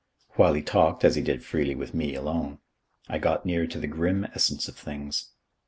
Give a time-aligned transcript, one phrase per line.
[0.31, 2.57] While he talked, as he did freely with me alone,
[3.07, 5.29] I got near to the grim essence of things.